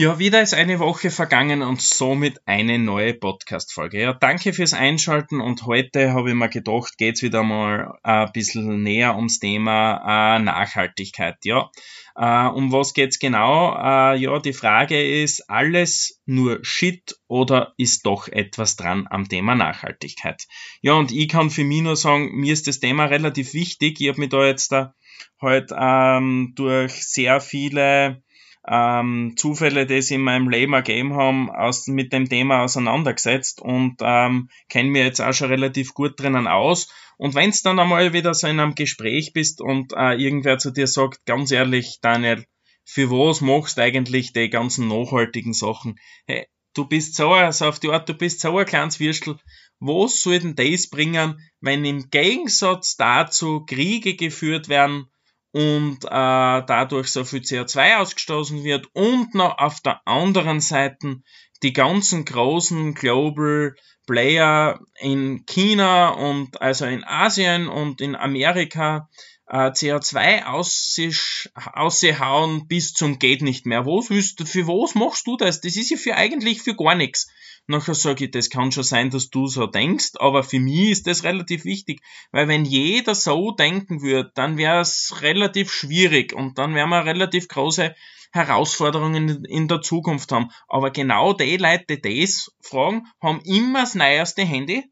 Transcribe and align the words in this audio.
Ja, 0.00 0.20
wieder 0.20 0.40
ist 0.40 0.54
eine 0.54 0.78
Woche 0.78 1.10
vergangen 1.10 1.60
und 1.60 1.82
somit 1.82 2.40
eine 2.46 2.78
neue 2.78 3.14
Podcast-Folge. 3.14 4.00
Ja, 4.00 4.12
danke 4.12 4.52
fürs 4.52 4.72
Einschalten 4.72 5.40
und 5.40 5.66
heute 5.66 6.12
habe 6.12 6.28
ich 6.28 6.36
mir 6.36 6.48
gedacht, 6.48 6.96
geht's 6.98 7.20
wieder 7.20 7.42
mal 7.42 7.98
ein 8.04 8.30
bisschen 8.30 8.84
näher 8.84 9.16
ums 9.16 9.40
Thema 9.40 10.36
äh, 10.36 10.38
Nachhaltigkeit. 10.38 11.38
Ja, 11.42 11.72
äh, 12.14 12.46
um 12.46 12.70
was 12.70 12.94
geht's 12.94 13.18
genau? 13.18 13.74
Äh, 13.74 14.18
ja, 14.20 14.38
die 14.38 14.52
Frage 14.52 15.02
ist, 15.02 15.50
alles 15.50 16.22
nur 16.26 16.60
Shit 16.62 17.16
oder 17.26 17.74
ist 17.76 18.06
doch 18.06 18.28
etwas 18.28 18.76
dran 18.76 19.08
am 19.10 19.28
Thema 19.28 19.56
Nachhaltigkeit? 19.56 20.46
Ja, 20.80 20.92
und 20.92 21.10
ich 21.10 21.28
kann 21.28 21.50
für 21.50 21.64
mich 21.64 21.82
nur 21.82 21.96
sagen, 21.96 22.36
mir 22.36 22.52
ist 22.52 22.68
das 22.68 22.78
Thema 22.78 23.06
relativ 23.06 23.52
wichtig. 23.52 24.00
Ich 24.00 24.08
habe 24.08 24.20
mich 24.20 24.30
da 24.30 24.46
jetzt 24.46 24.70
da 24.70 24.94
halt 25.40 25.72
ähm, 25.76 26.52
durch 26.54 27.04
sehr 27.04 27.40
viele 27.40 28.22
ähm, 28.70 29.34
Zufälle, 29.36 29.86
die 29.86 30.02
sie 30.02 30.16
in 30.16 30.22
meinem 30.22 30.48
Leben 30.48 30.74
ergeben 30.74 31.14
haben, 31.14 31.50
aus, 31.50 31.86
mit 31.86 32.12
dem 32.12 32.28
Thema 32.28 32.62
auseinandergesetzt 32.62 33.60
und 33.60 33.96
ähm, 34.00 34.50
kenne 34.68 34.90
mir 34.90 35.04
jetzt 35.04 35.20
auch 35.20 35.32
schon 35.32 35.48
relativ 35.48 35.94
gut 35.94 36.20
drinnen 36.20 36.46
aus. 36.46 36.92
Und 37.16 37.34
wenn 37.34 37.50
es 37.50 37.62
dann 37.62 37.78
einmal 37.78 38.12
wieder 38.12 38.34
so 38.34 38.46
in 38.46 38.60
einem 38.60 38.74
Gespräch 38.74 39.32
bist 39.32 39.60
und 39.60 39.92
äh, 39.96 40.14
irgendwer 40.14 40.58
zu 40.58 40.70
dir 40.70 40.86
sagt, 40.86 41.24
ganz 41.24 41.50
ehrlich, 41.50 41.98
Daniel, 42.00 42.44
für 42.84 43.10
was 43.10 43.40
machst 43.40 43.78
du 43.78 43.82
eigentlich 43.82 44.32
die 44.32 44.50
ganzen 44.50 44.88
nachhaltigen 44.88 45.52
Sachen? 45.52 45.98
Hey, 46.26 46.46
du 46.74 46.86
bist 46.86 47.16
so, 47.16 47.30
also 47.30 47.66
auf 47.66 47.80
die 47.80 47.88
Art, 47.88 48.08
du 48.08 48.14
bist 48.14 48.40
so 48.40 48.56
ein 48.56 48.66
kleines 48.66 49.00
Würstel. 49.00 49.38
Was 49.80 50.22
soll 50.22 50.38
denn 50.40 50.56
das 50.56 50.88
bringen, 50.88 51.40
wenn 51.60 51.84
im 51.84 52.10
Gegensatz 52.10 52.96
dazu 52.96 53.64
Kriege 53.64 54.14
geführt 54.14 54.68
werden, 54.68 55.06
und 55.52 56.04
äh, 56.04 56.08
dadurch 56.08 57.08
so 57.08 57.24
viel 57.24 57.40
CO2 57.40 57.98
ausgestoßen 57.98 58.64
wird 58.64 58.86
und 58.92 59.34
noch 59.34 59.58
auf 59.58 59.80
der 59.80 60.06
anderen 60.06 60.60
Seite 60.60 61.22
die 61.62 61.72
ganzen 61.72 62.24
großen 62.24 62.94
Global 62.94 63.74
Player 64.06 64.80
in 65.00 65.44
China 65.46 66.10
und 66.10 66.60
also 66.62 66.86
in 66.86 67.04
Asien 67.04 67.68
und 67.68 68.00
in 68.00 68.16
Amerika 68.16 69.08
äh, 69.46 69.70
CO2 69.70 70.44
aushauen 71.74 72.68
bis 72.68 72.94
zum 72.94 73.18
geht 73.18 73.42
nicht 73.42 73.66
mehr. 73.66 73.86
Was 73.86 74.10
willst 74.10 74.40
du, 74.40 74.46
für 74.46 74.66
was 74.66 74.94
machst 74.94 75.26
du 75.26 75.36
das? 75.36 75.60
Das 75.60 75.76
ist 75.76 75.90
ja 75.90 75.96
für 75.96 76.14
eigentlich 76.14 76.62
für 76.62 76.74
gar 76.74 76.94
nichts. 76.94 77.28
Nachher 77.70 77.94
sage 77.94 78.24
ich, 78.24 78.30
das 78.30 78.48
kann 78.48 78.72
schon 78.72 78.82
sein, 78.82 79.10
dass 79.10 79.28
du 79.28 79.46
so 79.46 79.66
denkst, 79.66 80.12
aber 80.20 80.42
für 80.42 80.58
mich 80.58 80.88
ist 80.88 81.06
das 81.06 81.22
relativ 81.22 81.66
wichtig, 81.66 82.00
weil 82.32 82.48
wenn 82.48 82.64
jeder 82.64 83.14
so 83.14 83.50
denken 83.50 84.00
würde, 84.00 84.32
dann 84.34 84.56
wäre 84.56 84.80
es 84.80 85.20
relativ 85.20 85.70
schwierig 85.70 86.32
und 86.32 86.56
dann 86.56 86.74
wären 86.74 86.88
wir 86.88 87.04
relativ 87.04 87.46
große 87.46 87.94
Herausforderungen 88.32 89.44
in 89.44 89.68
der 89.68 89.82
Zukunft 89.82 90.32
haben. 90.32 90.50
Aber 90.66 90.90
genau 90.90 91.34
die 91.34 91.58
Leute, 91.58 91.98
die 91.98 92.24
das 92.24 92.50
fragen, 92.62 93.06
haben 93.20 93.42
immer 93.42 93.80
das 93.80 93.94
neueste 93.94 94.44
Handy, 94.46 94.90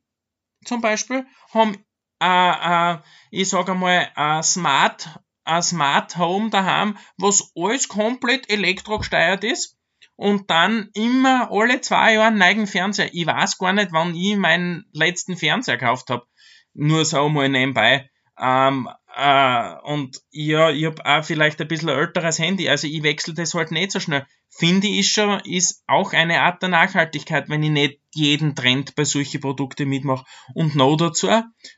zum 0.67 0.83
Beispiel, 0.83 1.25
haben, 1.55 1.79
äh, 2.21 2.93
äh, 2.93 2.99
ich 3.31 3.49
sage 3.49 3.73
einmal, 3.73 4.11
ein 4.17 4.43
Smart, 4.43 5.19
ein 5.45 5.63
Smart 5.63 6.19
Home 6.19 6.51
daheim, 6.51 6.99
was 7.17 7.53
alles 7.57 7.89
komplett 7.89 8.51
elektrogesteuert 8.51 9.45
ist 9.45 9.76
und 10.17 10.51
dann 10.51 10.91
immer 10.95 11.51
alle 11.51 11.81
zwei 11.81 12.15
Jahre 12.15 12.29
einen 12.29 12.39
neuen 12.39 12.67
Fernseher. 12.67 13.11
Ich 13.13 13.27
weiß 13.27 13.59
gar 13.59 13.73
nicht, 13.73 13.93
wann 13.93 14.15
ich 14.15 14.37
meinen 14.37 14.87
letzten 14.93 15.37
Fernseher 15.37 15.77
gekauft 15.77 16.11
habe. 16.11 16.27
Nur 16.75 17.05
so 17.05 17.29
mal 17.29 17.49
nebenbei. 17.49 18.11
Ähm, 18.39 18.89
äh, 19.15 19.75
und 19.85 20.21
ja, 20.31 20.71
ich 20.71 20.85
habe 20.85 21.05
auch 21.07 21.25
vielleicht 21.25 21.61
ein 21.61 21.69
bisschen 21.69 21.89
älteres 21.89 22.39
Handy, 22.39 22.69
also 22.69 22.87
ich 22.87 23.03
wechsle 23.03 23.33
das 23.33 23.55
halt 23.55 23.71
nicht 23.71 23.93
so 23.93 24.01
schnell. 24.01 24.27
Finde 24.51 24.89
ich 24.89 25.11
schon, 25.11 25.41
ist 25.41 25.83
auch 25.87 26.13
eine 26.13 26.43
Art 26.43 26.63
der 26.63 26.69
Nachhaltigkeit, 26.69 27.49
wenn 27.49 27.63
ich 27.63 27.71
nicht 27.71 28.01
jeden 28.15 28.55
Trend 28.55 28.95
bei 28.95 29.05
solchen 29.05 29.41
Produkten 29.41 29.89
mitmache. 29.89 30.25
Und 30.55 30.75
noch 30.75 30.97
dazu, 30.97 31.29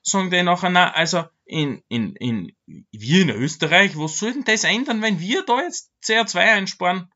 sagen 0.03 0.31
die 0.31 0.43
nachher, 0.43 0.71
na, 0.71 0.93
also 0.93 1.25
in, 1.45 1.83
in, 1.89 2.15
in, 2.17 2.53
wir 2.67 3.23
in 3.23 3.31
Österreich, 3.31 3.97
was 3.97 4.19
soll 4.19 4.33
denn 4.33 4.45
das 4.45 4.65
ändern, 4.65 5.03
wenn 5.03 5.21
wir 5.21 5.45
da 5.45 5.61
jetzt 5.63 5.93
CO2 6.05 6.39
einsparen? 6.39 7.11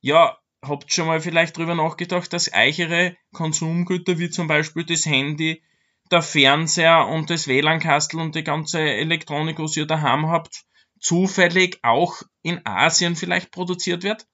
Ja, 0.00 0.38
habt 0.62 0.92
schon 0.92 1.06
mal 1.06 1.20
vielleicht 1.20 1.56
drüber 1.56 1.74
nachgedacht, 1.74 2.32
dass 2.32 2.52
eichere 2.52 3.16
Konsumgüter 3.32 4.18
wie 4.18 4.30
zum 4.30 4.48
Beispiel 4.48 4.84
das 4.84 5.06
Handy, 5.06 5.62
der 6.10 6.22
Fernseher 6.22 7.06
und 7.06 7.30
das 7.30 7.48
WLAN-Kastel 7.48 8.20
und 8.20 8.34
die 8.34 8.44
ganze 8.44 8.80
Elektronik, 8.80 9.58
was 9.58 9.76
ihr 9.76 9.86
daheim 9.86 10.28
habt, 10.28 10.64
zufällig 11.00 11.78
auch 11.82 12.22
in 12.42 12.64
Asien 12.64 13.14
vielleicht 13.16 13.50
produziert 13.50 14.02
wird? 14.02 14.26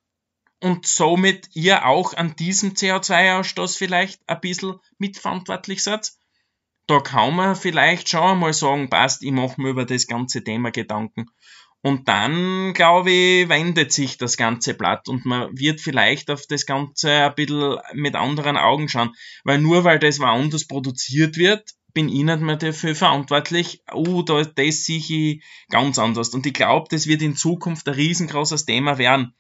Und 0.61 0.87
somit 0.87 1.49
ihr 1.55 1.87
auch 1.87 2.15
an 2.15 2.37
diesem 2.37 2.73
CO2-Ausstoß 2.73 3.77
vielleicht 3.77 4.27
ein 4.29 4.41
bisschen 4.41 4.77
mitverantwortlich 4.99 5.83
seid? 5.83 6.13
Da 6.87 7.01
kann 7.01 7.35
man 7.35 7.57
vielleicht 7.57 8.09
schon 8.09 8.23
einmal 8.23 8.53
sagen, 8.53 8.89
passt, 8.89 9.23
ich 9.23 9.33
mache 9.33 9.61
mir 9.61 9.71
über 9.71 9.85
das 9.85 10.07
ganze 10.07 10.45
Thema 10.45 10.71
Gedanken. 10.71 11.27
Und 11.85 12.09
dann, 12.09 12.73
glaube 12.73 13.11
ich, 13.11 13.49
wendet 13.51 13.93
sich 13.93 14.17
das 14.17 14.39
ganze 14.39 14.73
Blatt 14.73 15.07
und 15.07 15.27
man 15.27 15.51
wird 15.53 15.83
vielleicht 15.83 16.31
auf 16.31 16.47
das 16.47 16.65
Ganze 16.65 17.11
ein 17.11 17.35
bisschen 17.35 17.77
mit 17.93 18.15
anderen 18.15 18.57
Augen 18.57 18.89
schauen. 18.89 19.11
Weil 19.45 19.59
nur 19.59 19.85
weil 19.85 19.99
das 19.99 20.19
woanders 20.19 20.67
produziert 20.67 21.37
wird, 21.37 21.73
bin 21.93 22.09
ich 22.09 22.25
nicht 22.25 22.41
mehr 22.41 22.57
dafür 22.57 22.95
verantwortlich, 22.95 23.83
oh, 23.93 24.23
da, 24.23 24.45
das 24.45 24.85
sehe 24.87 24.97
ich 24.97 25.45
ganz 25.69 25.99
anders. 25.99 26.31
Und 26.31 26.47
ich 26.47 26.55
glaube, 26.55 26.89
das 26.91 27.07
wird 27.07 27.21
in 27.21 27.37
Zukunft 27.37 27.87
ein 27.87 27.97
riesengroßes 27.97 28.65
Thema 28.65 28.97
werden, 28.97 29.35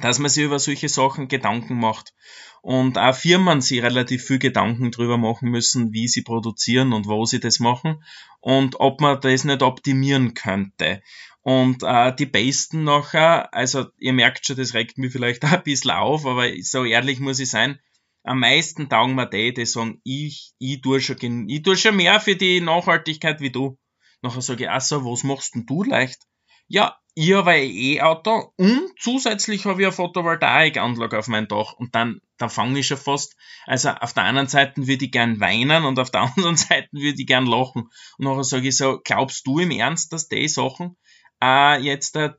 dass 0.00 0.18
man 0.18 0.30
sich 0.30 0.44
über 0.44 0.58
solche 0.58 0.88
Sachen 0.88 1.28
Gedanken 1.28 1.78
macht. 1.78 2.14
Und 2.60 2.98
auch 2.98 3.14
Firmen 3.14 3.60
sich 3.60 3.82
relativ 3.82 4.24
viel 4.24 4.38
Gedanken 4.38 4.90
drüber 4.90 5.16
machen 5.16 5.48
müssen, 5.50 5.92
wie 5.92 6.08
sie 6.08 6.22
produzieren 6.22 6.92
und 6.92 7.06
wo 7.06 7.24
sie 7.24 7.40
das 7.40 7.60
machen 7.60 8.02
und 8.40 8.80
ob 8.80 9.00
man 9.00 9.20
das 9.20 9.44
nicht 9.44 9.62
optimieren 9.62 10.34
könnte. 10.34 11.02
Und 11.42 11.82
äh, 11.82 12.14
die 12.14 12.26
Besten 12.26 12.84
nachher, 12.84 13.54
also 13.54 13.86
ihr 13.98 14.12
merkt 14.12 14.44
schon, 14.44 14.56
das 14.56 14.74
regt 14.74 14.98
mich 14.98 15.12
vielleicht 15.12 15.44
auch 15.46 15.52
ein 15.52 15.62
bisschen 15.62 15.92
auf, 15.92 16.26
aber 16.26 16.48
so 16.60 16.84
ehrlich 16.84 17.20
muss 17.20 17.38
ich 17.38 17.48
sein, 17.48 17.78
am 18.24 18.40
meisten 18.40 18.88
taugen 18.88 19.14
mir 19.14 19.26
die, 19.26 19.54
die 19.54 19.64
sagen, 19.64 20.00
ich, 20.04 20.52
ich 20.58 20.82
tue 20.82 21.00
schon, 21.00 21.48
ich 21.48 21.62
tue 21.62 21.76
schon 21.76 21.96
mehr 21.96 22.20
für 22.20 22.36
die 22.36 22.60
Nachhaltigkeit 22.60 23.40
wie 23.40 23.50
du. 23.50 23.78
Nachher 24.20 24.42
sage 24.42 24.64
ich, 24.64 24.70
ach 24.70 24.80
so, 24.80 25.04
was 25.04 25.22
machst 25.22 25.54
denn 25.54 25.64
du 25.64 25.84
leicht? 25.84 26.26
Ja, 26.68 26.96
ich 27.14 27.32
habe 27.32 27.50
ein 27.50 27.70
E-Auto 27.70 28.52
und 28.56 28.92
zusätzlich 29.00 29.64
habe 29.64 29.80
ich 29.80 29.86
eine 29.86 29.92
Photovoltaikanlage 29.92 31.18
auf 31.18 31.26
meinem 31.26 31.48
Dach 31.48 31.72
und 31.72 31.94
dann, 31.94 32.20
dann 32.36 32.50
fange 32.50 32.78
ich 32.78 32.86
schon 32.86 32.96
fast, 32.96 33.34
also 33.66 33.88
auf 33.88 34.12
der 34.12 34.24
einen 34.24 34.46
Seite 34.46 34.86
würde 34.86 35.06
ich 35.06 35.10
gern 35.10 35.40
weinen 35.40 35.84
und 35.84 35.98
auf 35.98 36.10
der 36.10 36.20
anderen 36.36 36.56
Seite 36.56 36.88
würde 36.92 37.20
ich 37.20 37.26
gern 37.26 37.46
lachen. 37.46 37.88
Und 38.18 38.24
nachher 38.24 38.44
sage 38.44 38.68
ich 38.68 38.76
so, 38.76 39.00
glaubst 39.02 39.46
du 39.46 39.58
im 39.58 39.72
Ernst, 39.72 40.12
dass 40.12 40.28
die 40.28 40.46
Sachen 40.46 40.96
äh, 41.42 41.80
jetzt 41.80 42.14
äh, 42.16 42.34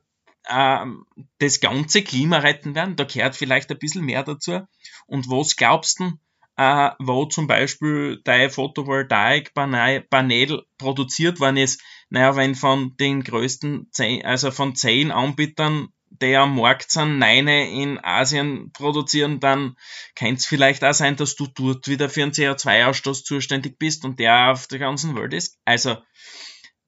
ähm, 0.48 1.04
das 1.38 1.60
ganze 1.60 2.02
Klima 2.02 2.38
retten 2.38 2.74
werden. 2.74 2.96
Da 2.96 3.04
gehört 3.04 3.36
vielleicht 3.36 3.70
ein 3.70 3.78
bisschen 3.78 4.04
mehr 4.04 4.22
dazu. 4.22 4.60
Und 5.06 5.28
was 5.28 5.56
glaubst 5.56 6.00
du, 6.00 6.12
äh, 6.60 6.90
wo 6.98 7.24
zum 7.24 7.46
Beispiel 7.46 8.20
dein 8.22 8.50
Photovoltaik-Panel 8.50 10.66
produziert 10.76 11.40
worden 11.40 11.56
ist? 11.56 11.80
Naja, 12.10 12.36
wenn 12.36 12.54
von 12.54 12.98
den 12.98 13.24
größten, 13.24 13.88
zehn, 13.92 14.26
also 14.26 14.50
von 14.50 14.74
zehn 14.74 15.10
Anbietern 15.10 15.88
die 16.20 16.36
am 16.36 16.56
Markt 16.56 16.90
sind, 16.90 17.18
neine 17.18 17.70
in 17.70 17.98
Asien 18.02 18.72
produzieren, 18.72 19.40
dann 19.40 19.76
kann 20.14 20.34
es 20.34 20.44
vielleicht 20.44 20.84
auch 20.84 20.92
sein, 20.92 21.16
dass 21.16 21.36
du 21.36 21.46
dort 21.46 21.88
wieder 21.88 22.10
für 22.10 22.24
einen 22.24 22.32
CO2-Ausstoß 22.32 23.24
zuständig 23.24 23.78
bist 23.78 24.04
und 24.04 24.18
der 24.18 24.50
auf 24.50 24.66
der 24.66 24.80
ganzen 24.80 25.16
Welt 25.16 25.32
ist. 25.32 25.56
Also 25.64 25.96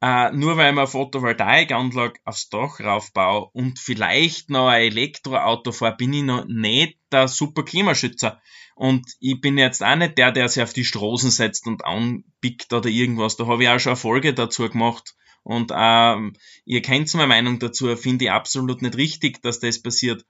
Uh, 0.05 0.31
nur 0.33 0.57
weil 0.57 0.73
man 0.73 0.89
Photovoltaikanlage 0.89 2.19
aufs 2.25 2.49
Dach 2.49 2.81
raufbaue 2.81 3.51
und 3.53 3.79
vielleicht 3.79 4.51
noch 4.51 4.67
ein 4.67 4.83
Elektroauto 4.83 5.71
fahre, 5.71 5.97
bin 5.97 6.13
ich 6.13 6.25
noch 6.25 6.45
nicht 6.47 6.99
der 7.13 7.29
super 7.29 7.63
Klimaschützer. 7.63 8.41
Und 8.75 9.07
ich 9.21 9.41
bin 9.41 9.59
jetzt 9.59 9.81
auch 9.81 9.95
nicht 9.95 10.19
der, 10.19 10.33
der 10.33 10.49
sich 10.49 10.61
auf 10.61 10.73
die 10.73 10.85
Straßen 10.85 11.31
setzt 11.31 11.69
und 11.69 11.85
anpickt 11.85 12.73
oder 12.73 12.89
irgendwas. 12.89 13.37
Da 13.37 13.47
habe 13.47 13.63
ich 13.63 13.69
auch 13.69 13.79
schon 13.79 13.91
eine 13.91 13.97
Folge 13.97 14.35
dazu 14.35 14.69
gemacht. 14.69 15.15
Und 15.45 15.71
ähm, 15.73 16.35
ihr 16.65 16.83
kennt 16.83 17.15
meine 17.15 17.29
Meinung 17.29 17.61
dazu, 17.61 17.95
finde 17.97 18.25
ich 18.25 18.31
absolut 18.33 18.83
nicht 18.83 18.97
richtig, 18.97 19.41
dass 19.43 19.61
das 19.61 19.83
passiert. 19.83 20.25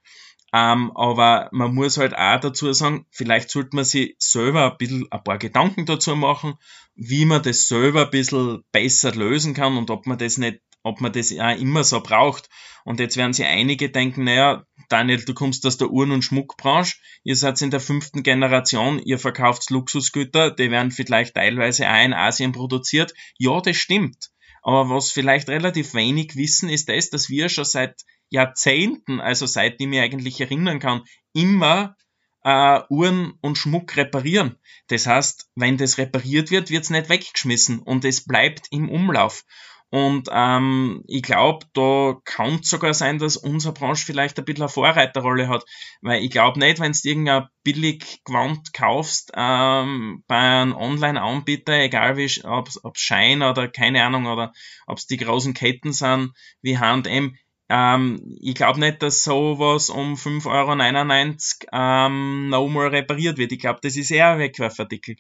Ähm, 0.55 0.93
aber 0.95 1.49
man 1.53 1.75
muss 1.75 1.97
halt 1.97 2.15
auch 2.15 2.41
dazu 2.41 2.73
sagen, 2.75 3.07
vielleicht 3.11 3.51
sollte 3.51 3.75
man 3.75 3.87
sich 3.87 4.15
selber 4.19 4.73
ein 4.73 4.77
bisschen 4.77 5.07
ein 5.11 5.25
paar 5.25 5.39
Gedanken 5.39 5.87
dazu 5.87 6.15
machen, 6.15 6.55
wie 6.95 7.25
man 7.25 7.43
das 7.43 7.69
selber 7.69 8.05
ein 8.05 8.11
bisschen 8.11 8.63
besser 8.71 9.15
lösen 9.15 9.55
kann 9.55 9.79
und 9.79 9.91
ob 9.91 10.07
man 10.07 10.19
das 10.19 10.37
nicht, 10.37 10.61
ob 10.83 11.01
man 11.01 11.13
das 11.13 11.33
auch 11.33 11.57
immer 11.59 11.85
so 11.85 12.03
braucht. 12.03 12.51
Und 12.85 13.01
jetzt 13.01 13.17
werden 13.17 13.33
sich 13.33 13.47
einige 13.47 13.89
denken, 13.91 14.25
naja, 14.25 14.67
Daniel, 14.91 15.25
du 15.25 15.33
kommst 15.33 15.65
aus 15.65 15.79
der 15.79 15.91
Uhren- 15.91 16.11
und 16.11 16.23
Schmuckbranche, 16.23 16.97
ihr 17.25 17.37
seid 17.37 17.63
in 17.63 17.71
der 17.71 17.81
fünften 17.81 18.23
Generation, 18.23 18.99
ihr 18.99 19.19
verkauft 19.19 19.71
Luxusgüter, 19.71 20.51
die 20.51 20.71
werden 20.71 20.91
vielleicht 20.91 21.35
teilweise 21.35 21.89
auch 21.89 22.05
in 22.05 22.13
Asien 22.13 22.53
produziert. 22.53 23.15
Ja, 23.39 23.61
das 23.63 23.77
stimmt. 23.77 24.31
Aber 24.63 24.91
was 24.91 25.11
vielleicht 25.11 25.49
relativ 25.49 25.95
wenig 25.95 26.37
wissen, 26.37 26.69
ist 26.69 26.89
das, 26.89 27.11
dass 27.11 27.29
wir 27.29 27.49
schon 27.49 27.65
seit 27.65 28.03
Jahrzehnten, 28.33 29.21
also 29.21 29.47
seit 29.47 29.81
ich 29.81 29.87
mich 29.87 30.01
eigentlich 30.01 30.41
erinnern 30.41 30.79
kann, 30.79 31.03
immer 31.35 31.97
äh, 32.45 32.81
Uhren 32.89 33.35
und 33.43 33.59
Schmuck 33.59 33.97
reparieren. 33.97 34.57
Das 34.89 35.07
heißt, 35.07 35.51
wenn 35.55 35.77
das 35.77 35.99
repariert 35.99 36.51
wird, 36.51 36.71
wird's 36.71 36.91
nicht 36.91 37.11
weggeschmissen 37.11 37.79
und 37.81 38.05
es 38.05 38.25
bleibt 38.25 38.69
im 38.71 38.89
Umlauf. 38.89 39.45
Und 39.91 40.31
ähm, 40.33 41.05
ich 41.07 41.23
glaube, 41.23 41.67
da 41.75 42.17
kann 42.25 42.61
es 42.63 42.71
sogar 42.71 42.95
sein, 42.95 43.19
dass 43.19 43.37
unsere 43.37 43.75
Branche 43.75 44.07
vielleicht 44.07 44.39
ein 44.39 44.47
bisschen 44.47 44.63
eine 44.63 44.71
Vorreiterrolle 44.71 45.49
hat. 45.49 45.67
Weil 46.01 46.25
ich 46.25 46.31
glaube 46.31 46.59
nicht, 46.59 46.81
wenn 46.81 46.93
du 46.93 46.99
irgendein 47.03 47.49
billig 47.63 48.23
Gewand 48.25 48.73
kaufst 48.73 49.33
ähm, 49.37 50.25
bei 50.27 50.39
einem 50.39 50.75
Online-Anbieter, 50.75 51.75
egal 51.75 52.17
wie 52.17 52.43
ob 52.45 52.69
es 52.69 52.81
Schein 52.95 53.43
oder 53.43 53.69
keine 53.69 54.03
Ahnung, 54.03 54.25
oder 54.25 54.55
ob 54.87 54.97
es 54.97 55.07
die 55.07 55.19
großen 55.19 55.53
Ketten 55.53 55.93
sind 55.93 56.33
wie 56.63 56.79
H&M, 56.79 57.37
ähm, 57.75 58.37
ich 58.43 58.55
glaube 58.55 58.81
nicht, 58.81 59.03
dass 59.03 59.25
sowas 59.25 59.89
um 59.89 60.15
5,99 60.15 61.69
Euro 61.73 61.73
ähm, 61.73 62.51
nochmal 62.51 62.89
repariert 62.89 63.39
wird. 63.39 63.51
Ich 63.51 63.61
glaube, 63.61 63.81
das 63.83 63.97
ist 63.97 64.11
eher 64.11 64.33
ein 64.33 64.41
Wegwerfartikel. 64.41 65.17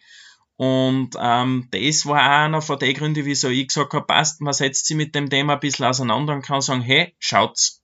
Und 0.56 1.16
ähm, 1.18 1.68
das 1.70 2.04
war 2.04 2.20
auch 2.20 2.44
einer 2.44 2.60
von 2.60 2.78
den 2.78 2.94
Gründen, 2.94 3.24
wieso 3.24 3.48
ich 3.48 3.68
gesagt 3.68 3.94
habe, 3.94 4.06
passt, 4.06 4.42
man 4.42 4.52
setzt 4.52 4.86
sich 4.86 4.96
mit 4.98 5.14
dem 5.14 5.30
Thema 5.30 5.54
ein 5.54 5.60
bisschen 5.60 5.86
auseinander 5.86 6.34
und 6.34 6.44
kann 6.44 6.60
sagen, 6.60 6.82
hey, 6.82 7.14
schaut's, 7.18 7.81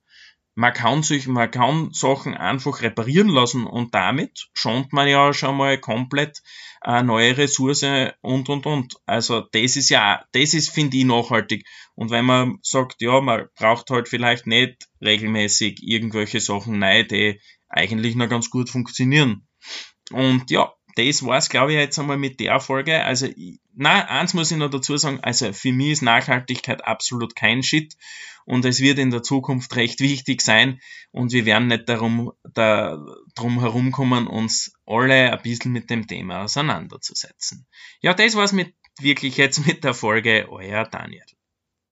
man 0.59 0.73
kann 0.73 1.05
sich, 1.05 1.29
man 1.29 1.53
kann 1.53 1.91
Sachen 1.93 2.37
einfach 2.37 2.83
reparieren 2.83 3.29
lassen 3.29 3.65
und 3.65 3.95
damit 3.95 4.49
schont 4.55 4.93
man 4.93 5.07
ja 5.07 5.33
schon 5.33 5.57
mal 5.57 5.79
komplett 5.79 6.43
eine 6.81 7.07
neue 7.07 7.39
Ressource 7.39 7.85
und 8.23 8.49
und 8.49 8.67
und. 8.67 8.97
Also 9.07 9.43
das 9.53 9.77
ist 9.77 9.89
ja, 9.89 10.25
das 10.33 10.55
ist, 10.55 10.71
finde 10.71 10.97
ich, 10.97 11.05
nachhaltig. 11.05 11.65
Und 11.95 12.11
wenn 12.11 12.25
man 12.25 12.59
sagt, 12.63 13.01
ja, 13.03 13.21
man 13.21 13.47
braucht 13.55 13.91
halt 13.91 14.09
vielleicht 14.09 14.49
nicht 14.49 14.89
regelmäßig 15.01 15.79
irgendwelche 15.81 16.41
Sachen 16.41 16.81
neu, 16.81 17.05
die 17.05 17.41
eigentlich 17.69 18.17
noch 18.17 18.29
ganz 18.29 18.51
gut 18.51 18.69
funktionieren. 18.69 19.47
Und 20.11 20.51
ja, 20.51 20.73
das 20.99 21.25
war's, 21.25 21.49
glaube 21.49 21.73
ich, 21.73 21.79
jetzt 21.79 21.99
einmal 21.99 22.19
mit 22.19 22.41
der 22.41 22.59
Folge. 22.61 23.05
Also, 23.05 23.29
na, 23.75 24.07
eins 24.07 24.35
muss 24.35 24.51
ich 24.51 24.57
noch 24.57 24.71
dazu 24.71 24.97
sagen, 24.97 25.21
also 25.23 25.53
für 25.53 25.73
mich 25.73 25.93
ist 25.93 26.03
Nachhaltigkeit 26.03 26.85
absolut 26.85 27.37
kein 27.37 27.63
Shit 27.63 27.97
und 28.45 28.65
es 28.65 28.81
wird 28.81 28.99
in 28.99 29.11
der 29.11 29.23
Zukunft 29.23 29.77
recht 29.77 30.01
wichtig 30.01 30.41
sein 30.41 30.81
und 31.13 31.33
wir 31.33 31.47
werden 31.47 31.69
nicht 31.69 31.89
darum, 31.89 32.33
da, 32.43 32.99
drum 33.35 33.61
herumkommen, 33.61 34.27
uns 34.27 34.73
alle 34.87 35.33
ein 35.33 35.43
bisschen 35.43 35.73
mit 35.73 35.89
dem 35.91 36.07
Thema 36.07 36.43
auseinanderzusetzen. 36.43 37.67
Ja, 38.01 38.15
das 38.15 38.35
war's 38.35 38.53
mit 38.53 38.75
wirklich 39.01 39.37
jetzt 39.37 39.67
mit 39.67 39.85
der 39.85 39.95
Folge, 39.95 40.49
euer 40.51 40.85
Daniel. 40.85 41.25